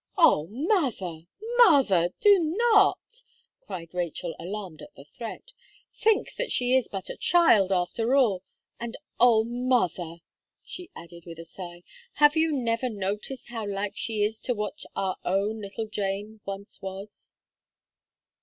[0.17, 0.47] "Oh!
[0.49, 1.25] mother,
[1.59, 3.21] mother, do not!"
[3.59, 5.53] cried Rachel, alarmed at the threat;
[5.93, 8.41] "think that she is but a child, after all.
[8.79, 10.15] And, oh, mother!"
[10.63, 11.83] she added with a sigh,
[12.13, 16.81] "have you never noticed how like she is to what our own little Jane once
[16.81, 17.33] was?"